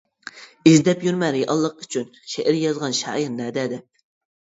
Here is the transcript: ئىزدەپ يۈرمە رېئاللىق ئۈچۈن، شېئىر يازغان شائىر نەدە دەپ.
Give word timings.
ئىزدەپ 0.71 1.05
يۈرمە 1.09 1.29
رېئاللىق 1.37 1.85
ئۈچۈن، 1.85 2.11
شېئىر 2.35 2.61
يازغان 2.65 3.01
شائىر 3.05 3.33
نەدە 3.39 3.71
دەپ. 3.79 3.91